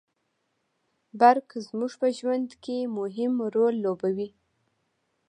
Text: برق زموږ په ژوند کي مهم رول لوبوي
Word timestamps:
برق 1.19 1.49
زموږ 1.67 1.91
په 2.01 2.07
ژوند 2.17 2.49
کي 2.63 2.77
مهم 2.97 3.33
رول 3.55 3.75
لوبوي 3.83 4.29